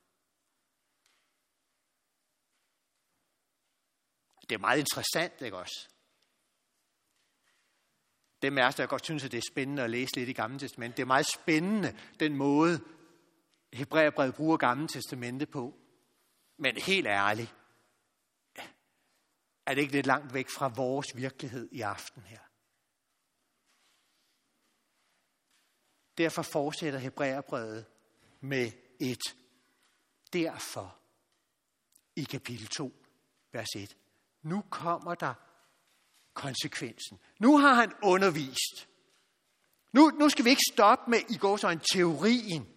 [4.49, 5.89] Det er meget interessant, ikke også?
[8.41, 10.97] Det os, der godt synes, at det er spændende at læse lidt i Gamle Testament.
[10.97, 12.81] Det er meget spændende, den måde,
[13.73, 15.79] Hebræerbrevet bruger Gamle Testamente på.
[16.57, 17.55] Men helt ærligt,
[19.65, 22.39] er det ikke lidt langt væk fra vores virkelighed i aften her?
[26.17, 27.85] Derfor fortsætter Hebræerbrevet
[28.39, 29.35] med et
[30.33, 30.99] derfor
[32.15, 32.93] i kapitel 2,
[33.51, 33.97] vers 1.
[34.43, 35.33] Nu kommer der
[36.33, 37.19] konsekvensen.
[37.39, 38.87] Nu har han undervist.
[39.91, 42.67] Nu, nu skal vi ikke stoppe med i går så en teorien.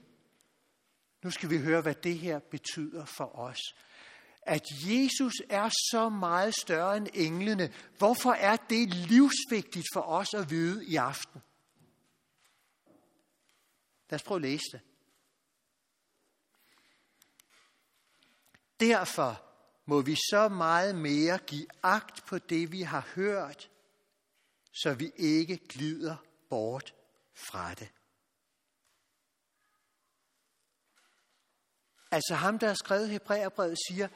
[1.24, 3.60] Nu skal vi høre, hvad det her betyder for os.
[4.42, 7.74] At Jesus er så meget større end englene.
[7.98, 11.42] Hvorfor er det livsvigtigt for os at vide i aften?
[14.10, 14.80] Lad os prøve at læse det.
[18.80, 19.45] Derfor
[19.86, 23.70] må vi så meget mere give agt på det, vi har hørt,
[24.72, 26.16] så vi ikke glider
[26.50, 26.94] bort
[27.34, 27.88] fra det.
[32.10, 34.08] Altså ham, der har skrevet Hebræerbrevet, siger,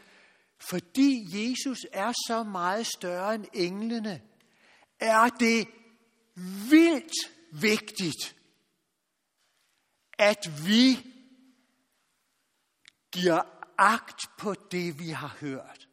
[0.70, 4.22] fordi Jesus er så meget større end englene,
[5.00, 5.68] er det
[6.70, 7.12] vildt
[7.52, 8.36] vigtigt,
[10.18, 11.06] at vi
[13.12, 15.88] giver agt på det, vi har hørt.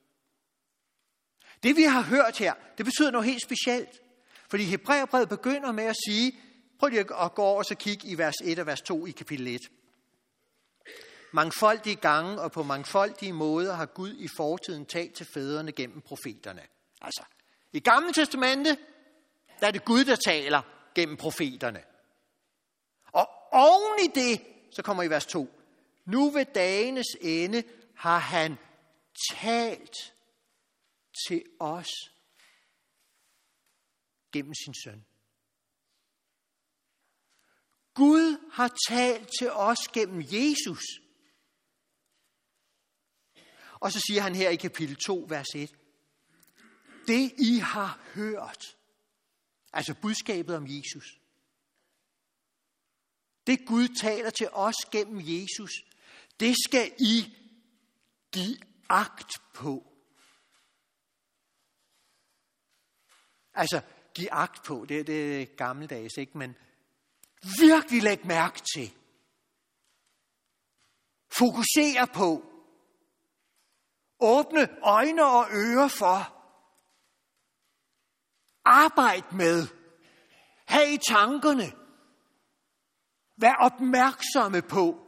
[1.64, 4.02] Det, vi har hørt her, det betyder noget helt specielt.
[4.50, 6.40] Fordi Hebræerbrevet begynder med at sige,
[6.80, 9.12] prøv lige at gå over og så kigge i vers 1 og vers 2 i
[9.12, 9.62] kapitel 1.
[11.34, 16.62] Mangfoldige gange og på mangfoldige måder har Gud i fortiden talt til fædrene gennem profeterne.
[17.02, 17.24] Altså,
[17.74, 18.78] i Gamle Testamente,
[19.60, 20.62] der er det Gud, der taler
[20.96, 21.84] gennem profeterne.
[23.12, 25.50] Og oven i det, så kommer i vers 2.
[26.08, 27.64] Nu ved dagenes ende
[27.96, 28.58] har han
[29.32, 30.14] talt
[31.28, 31.90] til os
[34.32, 35.06] gennem sin søn.
[37.94, 40.84] Gud har talt til os gennem Jesus.
[43.74, 45.76] Og så siger han her i kapitel 2, vers 1.
[47.08, 48.78] Det I har hørt,
[49.74, 51.20] altså budskabet om Jesus,
[53.48, 55.72] det Gud taler til os gennem Jesus,
[56.40, 57.34] det skal I
[58.34, 58.58] give
[58.90, 59.84] agt på.
[63.54, 63.82] Altså,
[64.14, 66.38] give agt på, det, det er gammeldags, ikke?
[66.38, 66.56] Men
[67.60, 68.94] virkelig læg mærke til.
[71.38, 72.44] Fokusere på.
[74.20, 76.34] Åbne øjne og ører for.
[78.66, 79.68] Arbejd med.
[80.68, 81.72] Ha' i tankerne.
[83.38, 85.07] Vær opmærksomme på.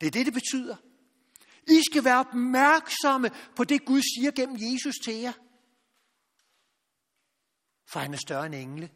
[0.00, 0.76] Det er det, det betyder.
[1.66, 5.32] I skal være opmærksomme på det, Gud siger gennem Jesus til jer.
[7.86, 8.90] For han er større end engle.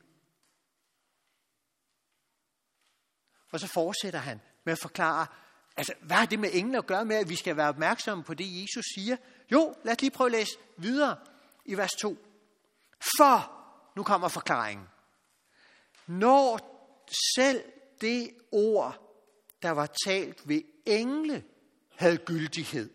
[3.53, 5.27] Og så fortsætter han med at forklare,
[5.77, 8.35] altså, hvad har det med engle at gøre med, at vi skal være opmærksomme på
[8.35, 9.17] det, Jesus siger?
[9.53, 11.17] Jo, lad os lige prøve at læse videre
[11.65, 12.17] i vers 2.
[13.19, 13.53] For,
[13.97, 14.87] nu kommer forklaringen.
[16.07, 16.73] Når
[17.37, 17.65] selv
[18.01, 19.19] det ord,
[19.63, 21.45] der var talt ved engle,
[21.97, 22.91] havde gyldighed,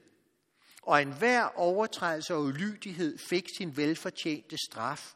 [0.82, 5.14] og enhver overtrædelse og ulydighed fik sin velfortjente straf,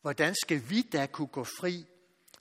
[0.00, 1.86] hvordan skal vi da kunne gå fri,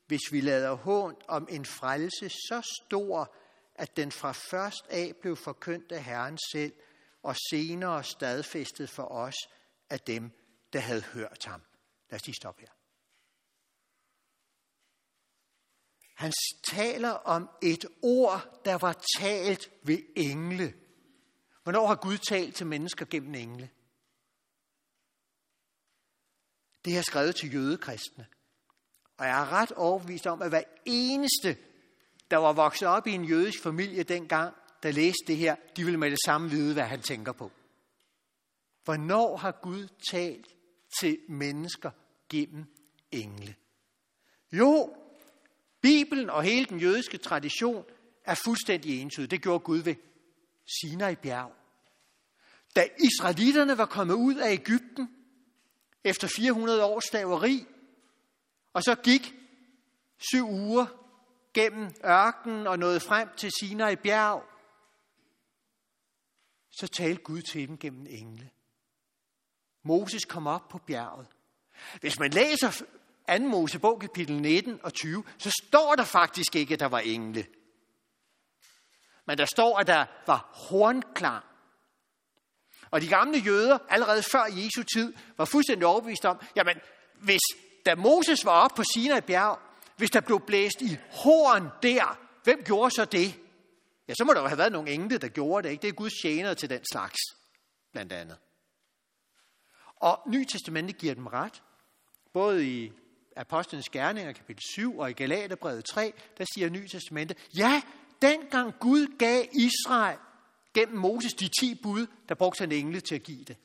[0.07, 3.35] hvis vi lader hånd om en frelse så stor,
[3.75, 6.73] at den fra først af blev forkyndt af Herren selv,
[7.23, 9.35] og senere stadfæstet for os
[9.89, 10.31] af dem,
[10.73, 11.61] der havde hørt ham.
[12.09, 12.69] Lad os lige stoppe her.
[16.15, 16.33] Han
[16.71, 20.73] taler om et ord, der var talt ved engle.
[21.63, 23.69] Hvornår har Gud talt til mennesker gennem engle?
[26.85, 28.27] Det er skrevet til jødekristne.
[29.17, 31.57] Og jeg er ret overbevist om, at hver eneste,
[32.31, 35.99] der var vokset op i en jødisk familie dengang, der læste det her, de ville
[35.99, 37.51] med det samme vide, hvad han tænker på.
[38.83, 40.47] Hvornår har Gud talt
[40.99, 41.91] til mennesker
[42.29, 42.65] gennem
[43.11, 43.55] engle?
[44.51, 44.95] Jo,
[45.85, 47.85] Bibelen og hele den jødiske tradition
[48.23, 49.31] er fuldstændig entydig.
[49.31, 49.95] Det gjorde Gud ved
[50.65, 51.51] Sinai bjerg.
[52.75, 55.15] Da israelitterne var kommet ud af Ægypten
[56.03, 57.65] efter 400 års slaveri,
[58.73, 59.33] og så gik
[60.17, 60.85] syv uger
[61.53, 64.43] gennem ørkenen og nåede frem til Sinai bjerg,
[66.71, 68.49] så talte Gud til dem gennem engle.
[69.83, 71.27] Moses kom op på bjerget.
[72.01, 72.83] Hvis man læser
[73.29, 73.39] 2.
[73.39, 77.45] Mosebog kapitel 19 og 20, så står der faktisk ikke, at der var engle.
[79.25, 81.43] Men der står, at der var hornklang.
[82.91, 86.77] Og de gamle jøder, allerede før Jesu tid, var fuldstændig overbevist om, jamen,
[87.13, 87.41] hvis
[87.85, 89.59] da Moses var oppe på Sinai bjerg,
[89.97, 93.39] hvis der blev blæst i horn der, hvem gjorde så det?
[94.07, 95.71] Ja, så må der jo have været nogle engle, der gjorde det.
[95.71, 95.81] Ikke?
[95.81, 97.17] Det er Guds tjenere til den slags,
[97.91, 98.37] blandt andet.
[99.95, 101.63] Og Ny Testamentet giver dem ret.
[102.33, 102.91] Både i
[103.35, 107.81] Apostlenes Gerninger, kapitel 7, og i Galaterbrevet 3, der siger Ny Testamentet, ja,
[108.21, 110.19] dengang Gud gav Israel
[110.73, 113.57] gennem Moses de ti bud, der brugte han engle til at give det.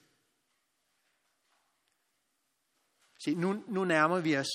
[3.25, 4.49] Se, nu, nu nærmer vi os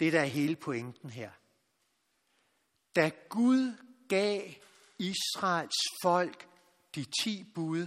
[0.00, 1.30] det, der er hele pointen her.
[2.96, 3.76] Da Gud
[4.08, 4.42] gav
[4.98, 6.48] Israels folk
[6.94, 7.86] de ti bud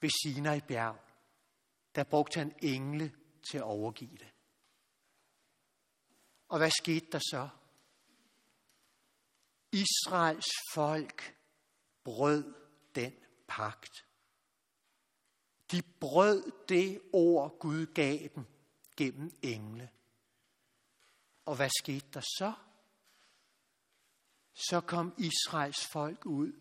[0.00, 0.98] ved Sinai bjerg,
[1.94, 3.12] der brugte han engle
[3.50, 4.31] til at overgive det.
[6.52, 7.48] Og hvad skete der så?
[9.72, 11.36] Israels folk
[12.04, 12.54] brød
[12.94, 13.12] den
[13.48, 14.06] pagt.
[15.70, 18.44] De brød det ord, Gud gav dem
[18.96, 19.90] gennem engle.
[21.44, 22.52] Og hvad skete der så?
[24.54, 26.52] Så kom Israels folk ud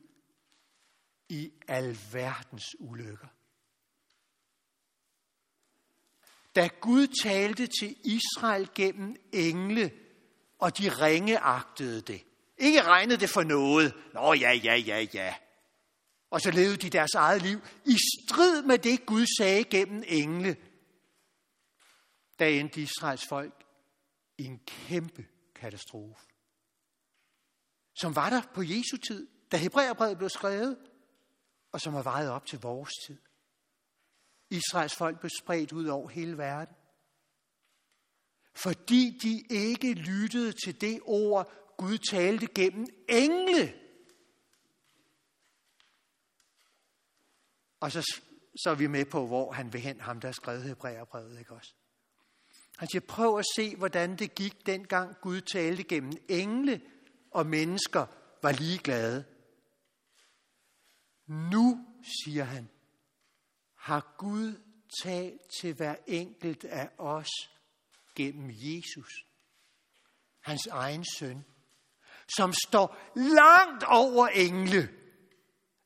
[1.29, 3.27] i alverdens ulykker.
[6.55, 9.91] Da Gud talte til Israel gennem engle,
[10.59, 12.23] og de ringeagtede det.
[12.57, 13.93] Ikke regnede det for noget.
[14.13, 15.35] Nå ja, ja, ja, ja.
[16.29, 20.57] Og så levede de deres eget liv i strid med det, Gud sagde gennem engle.
[22.39, 23.63] Da endte Israels folk
[24.37, 26.25] i en kæmpe katastrofe.
[27.95, 30.77] Som var der på Jesu tid, da Hebræerbrevet blev skrevet,
[31.71, 33.17] og som har vejet op til vores tid.
[34.51, 36.75] Israels folk blev spredt ud over hele verden.
[38.53, 43.73] Fordi de ikke lyttede til det ord, Gud talte gennem engle.
[47.79, 48.21] Og så,
[48.63, 51.73] så er vi med på, hvor han vil hen, ham der skrev Hebræerbrevet, ikke også?
[52.77, 56.81] Han siger, prøv at se, hvordan det gik dengang Gud talte gennem engle,
[57.31, 58.05] og mennesker
[58.41, 59.25] var ligeglade.
[61.27, 61.87] Nu,
[62.23, 62.69] siger han,
[63.81, 64.61] har Gud
[65.03, 67.29] talt til hver enkelt af os
[68.15, 69.25] gennem Jesus,
[70.39, 71.45] hans egen søn.
[72.37, 74.89] som står langt over engle,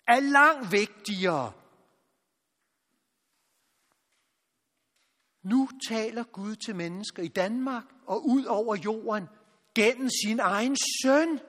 [0.07, 1.53] er langt vigtigere.
[5.43, 9.27] Nu taler Gud til mennesker i Danmark og ud over jorden
[9.75, 11.39] gennem sin egen søn.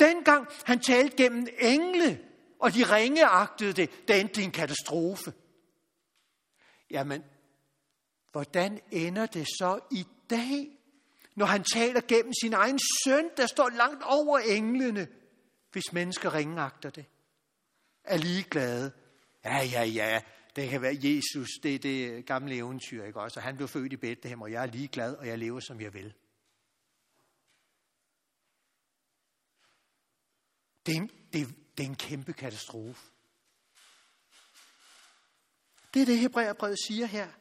[0.00, 5.32] Dengang han talte gennem engle, og de ringeagtede det, det endte en katastrofe.
[6.90, 7.24] Jamen,
[8.32, 10.70] hvordan ender det så i dag,
[11.34, 15.08] når han taler gennem sin egen søn, der står langt over englene,
[15.72, 17.04] hvis mennesker ringeagter det?
[18.04, 18.92] Er ligeglade.
[19.44, 20.20] Ja, ja, ja,
[20.56, 23.40] det kan være Jesus, det er det gamle eventyr, ikke også?
[23.40, 25.94] Og han blev født i Bethlehem, og jeg er ligeglad, og jeg lever, som jeg
[25.94, 26.14] vil.
[30.86, 33.10] Det er, en, det, det er en kæmpe katastrofe.
[35.94, 37.32] Det er det, Hebræerbrevet siger her.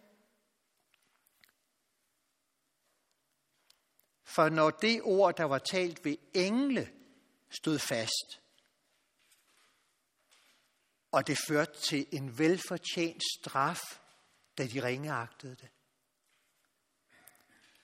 [4.24, 6.94] For når det ord, der var talt ved engle,
[7.50, 8.42] stod fast,
[11.12, 13.82] og det førte til en velfortjent straf,
[14.58, 15.70] da de ringeagtede det.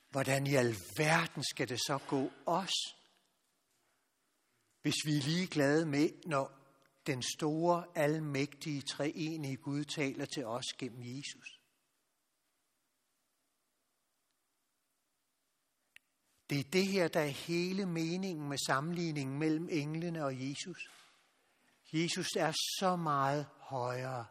[0.10, 2.72] Hvordan i alverden skal det så gå os,
[4.82, 6.62] hvis vi er lige glade med, når
[7.06, 11.62] den store, almægtige, treenige Gud taler til os gennem Jesus.
[16.50, 20.90] Det er det her, der er hele meningen med sammenligningen mellem englene og Jesus.
[21.94, 24.26] Jesus er så meget højere.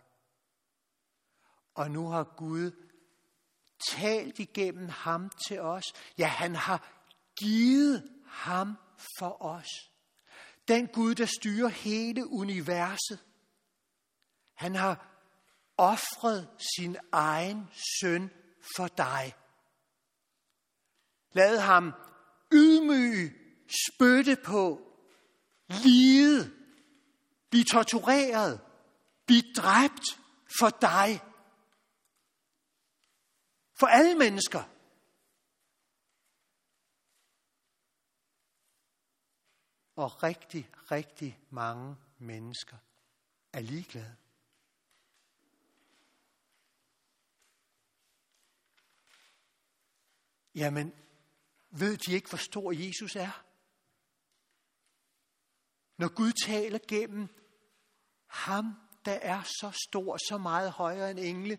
[1.74, 2.70] Og nu har Gud
[3.90, 5.84] talt igennem ham til os.
[6.18, 7.04] Ja, han har
[7.40, 8.76] givet ham
[9.18, 9.89] for os.
[10.70, 13.18] Den Gud, der styrer hele universet.
[14.54, 15.06] Han har
[15.76, 18.30] offret sin egen søn
[18.76, 19.34] for dig.
[21.32, 21.92] Lad ham
[22.52, 23.34] ydmyge,
[23.86, 24.80] spytte på,
[25.68, 26.52] lide,
[27.50, 28.60] blive tortureret,
[29.26, 30.04] blive dræbt
[30.60, 31.20] for dig.
[33.80, 34.62] For alle mennesker.
[40.00, 42.76] Og rigtig, rigtig mange mennesker
[43.52, 44.16] er ligeglade.
[50.54, 50.92] Jamen,
[51.70, 53.44] ved de ikke, hvor stor Jesus er?
[55.96, 57.28] Når Gud taler gennem
[58.26, 58.64] ham,
[59.04, 61.58] der er så stor, så meget højere end engle,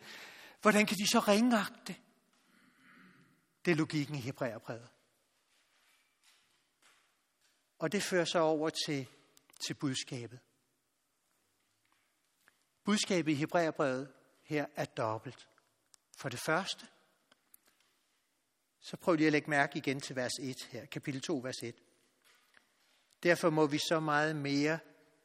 [0.61, 1.95] hvordan kan de så ringagte?
[3.65, 4.90] Det er logikken i Hebræerbrevet.
[7.81, 9.07] Og det fører så over til,
[9.65, 10.39] til budskabet.
[12.83, 14.13] Budskabet i Hebræerbrevet
[14.43, 15.47] her er dobbelt.
[16.17, 16.87] For det første,
[18.79, 21.75] så prøv lige at lægge mærke igen til vers 1 her, kapitel 2, vers 1.
[23.23, 24.79] Derfor må vi så meget mere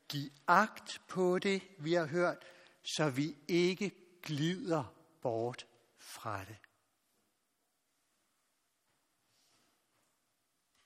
[0.09, 2.45] give agt på det, vi har hørt,
[2.83, 3.91] så vi ikke
[4.23, 5.67] glider bort
[5.99, 6.57] fra det.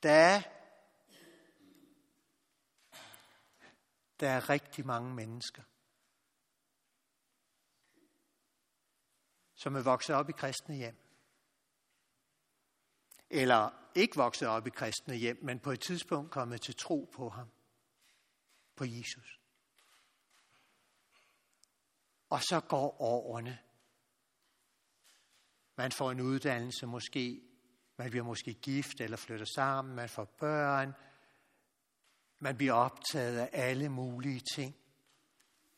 [0.03, 0.43] Der
[4.21, 5.63] der er rigtig mange mennesker,
[9.55, 10.97] som er vokset op i kristne hjem.
[13.31, 17.29] Eller ikke vokset op i kristne hjem, men på et tidspunkt kommet til tro på
[17.29, 17.49] ham.
[18.77, 19.41] På Jesus.
[22.31, 23.59] Og så går årene.
[25.77, 27.43] Man får en uddannelse måske,
[27.97, 30.95] man bliver måske gift eller flytter sammen, man får børn,
[32.41, 34.77] man bliver optaget af alle mulige ting.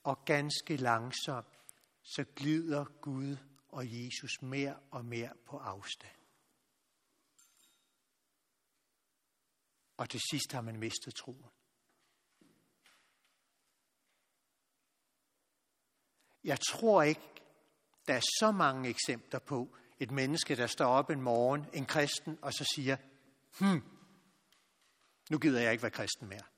[0.02, 1.58] Og ganske langsomt,
[2.02, 3.36] så glider Gud
[3.68, 6.16] og Jesus mere og mere på afstand.
[9.96, 11.50] Og til sidst har man mistet troen.
[16.44, 17.42] Jeg tror ikke,
[18.06, 22.38] der er så mange eksempler på et menneske, der står op en morgen, en kristen,
[22.42, 22.96] og så siger,
[23.58, 23.82] hmm,
[25.30, 26.51] nu gider jeg ikke være kristen mere.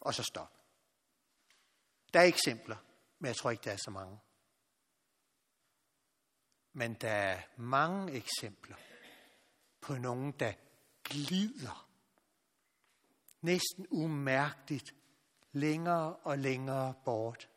[0.00, 0.60] Og så stop.
[2.12, 2.76] Der er eksempler,
[3.18, 4.18] men jeg tror ikke, der er så mange.
[6.72, 8.76] Men der er mange eksempler
[9.80, 10.52] på nogen, der
[11.04, 11.90] glider
[13.40, 14.94] næsten umærkeligt
[15.52, 17.48] længere og længere bort.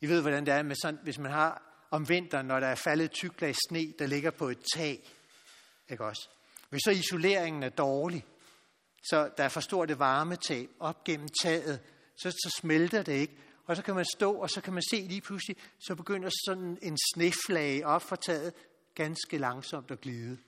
[0.00, 2.74] I ved, hvordan det er, med sådan, hvis man har om vinteren, når der er
[2.74, 5.10] faldet tyk lag sne, der ligger på et tag.
[5.88, 6.28] Ikke også?
[6.68, 8.26] Hvis så isoleringen er dårlig,
[9.02, 11.80] så der er for stort et varmetab op gennem taget,
[12.16, 13.36] så, så smelter det ikke.
[13.64, 16.78] Og så kan man stå, og så kan man se lige pludselig, så begynder sådan
[16.82, 18.54] en sneflage op fra taget
[18.94, 20.38] ganske langsomt at glide.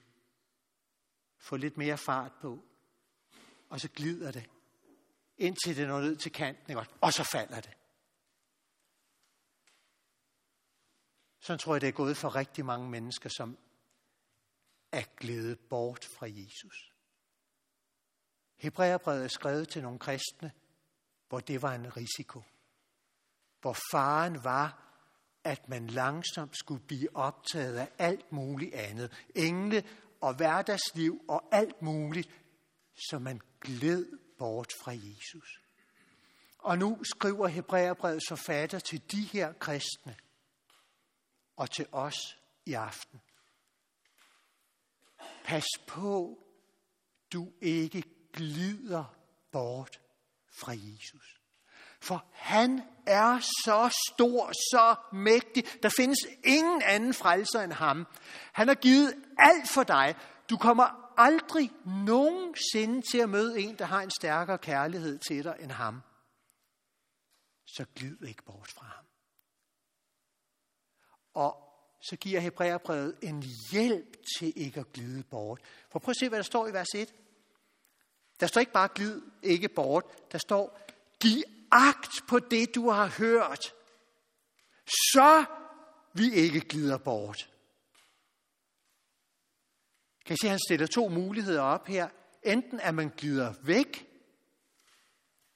[1.39, 2.65] få lidt mere fart på,
[3.69, 4.51] og så glider det,
[5.39, 7.71] indtil det når ned til kanten, og så falder det.
[11.41, 13.59] Så tror jeg, det er gået for rigtig mange mennesker, som
[14.93, 16.90] er glædet bort fra Jesus.
[18.61, 20.53] Hebræerbrevet er skrevet til nogle kristne,
[21.29, 22.43] hvor det var en risiko.
[23.61, 24.91] Hvor faren var,
[25.45, 29.27] at man langsomt skulle blive optaget af alt muligt andet.
[29.35, 29.85] Engle
[30.21, 32.31] og hverdagsliv og alt muligt,
[33.11, 35.63] så man gled bort fra Jesus.
[36.59, 40.17] Og nu skriver Hebræerbrevets forfatter til de her kristne
[41.57, 43.21] og til os i aften.
[45.45, 46.39] Pas på,
[47.33, 49.05] du ikke glider
[49.53, 50.01] bort
[50.53, 51.41] fra Jesus.
[52.01, 55.65] For han er så stor, så mægtig.
[55.83, 58.07] Der findes ingen anden frelser end ham.
[58.53, 60.15] Han har givet alt for dig.
[60.51, 65.57] Du kommer aldrig nogensinde til at møde en, der har en stærkere kærlighed til dig
[65.61, 66.03] end ham.
[67.67, 69.05] Så glid ikke bort fra ham.
[71.35, 71.71] Og
[72.03, 75.61] så giver Hebræerbrevet en hjælp til ikke at glide bort.
[75.91, 77.15] For prøv at se, hvad der står i vers 1.
[78.41, 80.05] Der står ikke bare glid ikke bort.
[80.33, 80.81] Der står,
[81.21, 83.75] giv agt på det, du har hørt,
[84.87, 85.45] så
[86.13, 87.51] vi ikke glider bort.
[90.27, 92.09] Kan I se, at han stiller to muligheder op her.
[92.43, 94.07] Enten at man glider væk,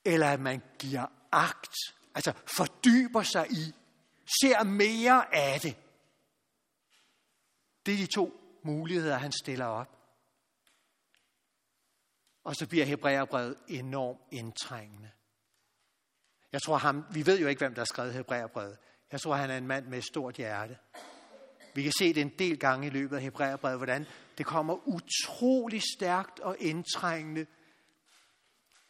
[0.04, 1.74] eller at man giver agt,
[2.14, 3.74] altså fordyber sig i,
[4.42, 5.76] ser mere af det.
[7.86, 10.03] Det er de to muligheder, han stiller op.
[12.44, 15.10] Og så bliver Hebræerbrevet enormt indtrængende.
[16.52, 18.78] Jeg tror ham, vi ved jo ikke, hvem der har skrevet Hebræerbrevet.
[19.12, 20.78] Jeg tror, han er en mand med et stort hjerte.
[21.74, 24.06] Vi kan se det en del gange i løbet af Hebræerbrevet, hvordan
[24.38, 27.46] det kommer utrolig stærkt og indtrængende.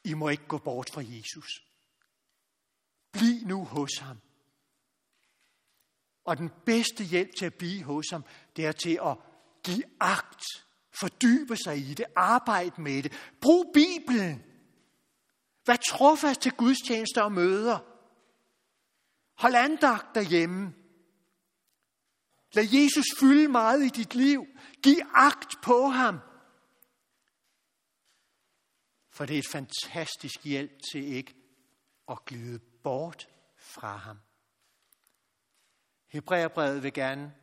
[0.04, 1.64] I må ikke gå bort fra Jesus.
[3.12, 4.20] Bliv nu hos ham.
[6.24, 8.24] Og den bedste hjælp til at blive hos ham,
[8.56, 9.16] det er til at
[9.62, 10.44] give agt,
[10.94, 13.12] fordybe sig i det, arbejde med det.
[13.40, 14.44] Brug Bibelen.
[15.66, 17.78] Vær trofast til gudstjenester og møder.
[19.34, 20.74] Hold andagt derhjemme.
[22.54, 24.46] Lad Jesus fylde meget i dit liv.
[24.82, 26.18] Giv agt på ham.
[29.10, 31.34] For det er et fantastisk hjælp til ikke
[32.08, 34.18] at glide bort fra ham.
[36.08, 37.34] Hebræerbrevet vil gerne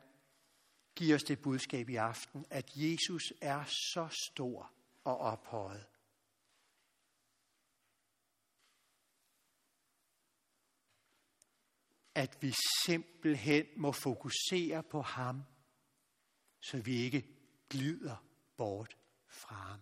[1.01, 4.73] giver os det budskab i aften, at Jesus er så stor
[5.03, 5.87] og ophøjet.
[12.15, 12.53] At vi
[12.85, 15.43] simpelthen må fokusere på ham,
[16.59, 17.27] så vi ikke
[17.69, 18.25] glider
[18.57, 18.97] bort
[19.27, 19.79] fra ham.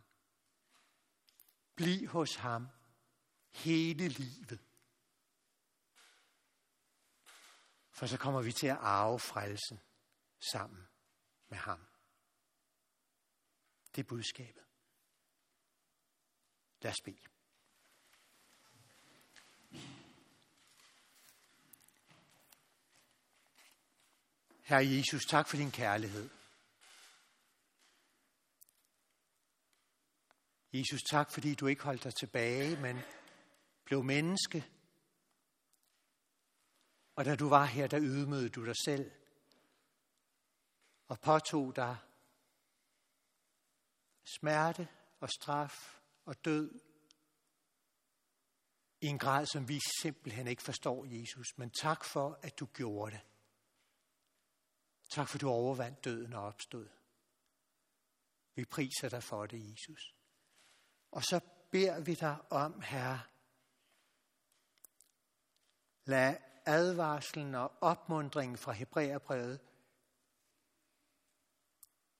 [1.76, 2.68] Bliv hos ham
[3.54, 4.60] hele livet.
[7.92, 9.80] For så kommer vi til at arve frelsen
[10.52, 10.89] sammen
[11.50, 11.86] med ham.
[13.96, 14.64] Det er budskabet.
[16.82, 17.18] Lad os bede.
[24.62, 26.30] Herre Jesus, tak for din kærlighed.
[30.74, 33.00] Jesus, tak fordi du ikke holdt dig tilbage, men
[33.86, 34.66] blev menneske
[37.20, 39.12] og da du var her, der ydmygede du dig selv
[41.10, 41.98] og påtog dig
[44.38, 44.88] smerte
[45.20, 46.80] og straf og død
[49.02, 51.58] i en grad, som vi simpelthen ikke forstår, Jesus.
[51.58, 53.22] Men tak for, at du gjorde det.
[55.10, 56.90] Tak for, at du overvandt døden og opstod.
[58.56, 60.16] Vi priser dig for det, Jesus.
[61.12, 61.40] Og så
[61.72, 63.22] beder vi dig om, Herre,
[66.06, 69.69] lad advarslen og opmundringen fra Hebræerbrevet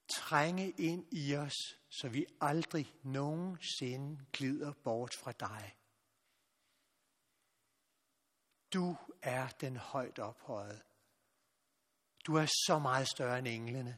[0.10, 5.76] trænge ind i os, så vi aldrig nogensinde glider bort fra dig.
[8.74, 10.82] Du er den højt ophøjet.
[12.28, 13.98] Du er så meget større end englene.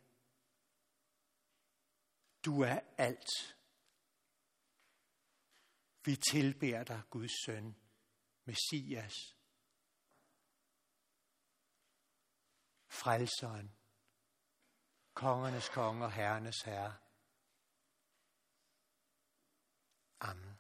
[2.46, 3.58] Du er alt.
[6.06, 7.76] Vi tilbærer dig, Guds søn,
[8.46, 9.14] Messias,
[12.90, 13.76] frelseren,
[15.14, 16.94] kongernes konge og herrenes herre.
[20.22, 20.51] Amen.